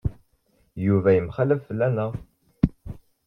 [0.85, 2.11] Yuba yemxallaf fell-aneɣ.